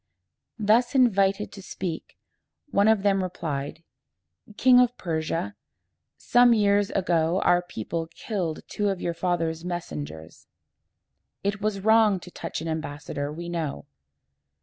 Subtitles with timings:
[0.57, 2.17] Thus invited to speak,
[2.71, 3.83] one of them replied,
[4.57, 5.53] "King of Persia,
[6.17, 10.47] some years ago our people killed two of your father's messengers.
[11.43, 13.85] It was wrong to touch an ambassador, we know.